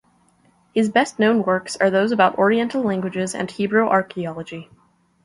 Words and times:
His 0.73 0.89
best-known 0.89 1.43
works 1.43 1.77
are 1.77 1.91
those 1.91 2.11
about 2.11 2.39
oriental 2.39 2.81
languages 2.81 3.35
and 3.35 3.51
Hebrew 3.51 3.87
archaeology. 3.87 4.67